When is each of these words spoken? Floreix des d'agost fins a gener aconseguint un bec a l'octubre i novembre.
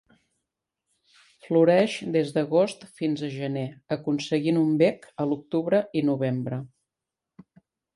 Floreix 1.47 1.97
des 2.15 2.33
d'agost 2.39 2.87
fins 3.03 3.23
a 3.27 3.31
gener 3.37 3.69
aconseguint 3.99 4.61
un 4.67 4.75
bec 4.85 5.09
a 5.23 5.31
l'octubre 5.31 5.87
i 6.03 6.07
novembre. 6.13 6.65